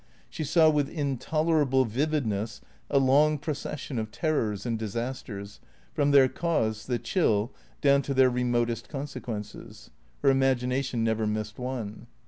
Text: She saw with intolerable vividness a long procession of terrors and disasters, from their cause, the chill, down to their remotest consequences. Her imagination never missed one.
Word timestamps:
She 0.31 0.43
saw 0.43 0.67
with 0.67 0.89
intolerable 0.89 1.85
vividness 1.85 2.61
a 2.89 2.97
long 2.97 3.37
procession 3.37 3.99
of 3.99 4.09
terrors 4.09 4.65
and 4.65 4.79
disasters, 4.79 5.59
from 5.93 6.09
their 6.09 6.27
cause, 6.27 6.87
the 6.87 6.97
chill, 6.97 7.51
down 7.81 8.01
to 8.01 8.15
their 8.15 8.31
remotest 8.31 8.89
consequences. 8.89 9.91
Her 10.23 10.31
imagination 10.31 11.03
never 11.03 11.27
missed 11.27 11.59
one. 11.59 12.07